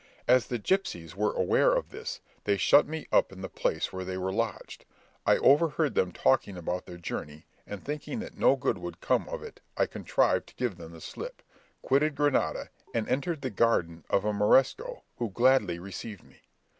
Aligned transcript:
As 0.27 0.47
the 0.47 0.57
gipsies 0.57 1.15
were 1.15 1.33
aware 1.33 1.75
of 1.75 1.89
this, 1.89 2.21
they 2.45 2.57
shut 2.57 2.87
me 2.87 3.05
up 3.11 3.31
in 3.31 3.41
the 3.41 3.47
place 3.49 3.93
where 3.93 4.03
they 4.03 4.17
were 4.17 4.33
lodged. 4.33 4.83
I 5.27 5.37
overheard 5.37 5.93
them 5.93 6.11
talking 6.11 6.57
about 6.57 6.87
their 6.87 6.97
journey, 6.97 7.45
and 7.67 7.83
thinking 7.85 8.17
that 8.21 8.35
no 8.35 8.55
good 8.55 8.79
would 8.79 8.99
come 8.99 9.29
of 9.29 9.43
it, 9.43 9.61
I 9.77 9.85
contrived 9.85 10.47
to 10.47 10.55
give 10.55 10.77
them 10.77 10.93
the 10.93 11.01
slip, 11.01 11.43
quitted 11.83 12.15
Granada, 12.15 12.71
and 12.95 13.07
entered 13.07 13.41
the 13.41 13.51
garden 13.51 14.03
of 14.09 14.25
a 14.25 14.33
Morisco, 14.33 15.03
who 15.19 15.29
gladly 15.29 15.77
received 15.77 16.23
me. 16.23 16.41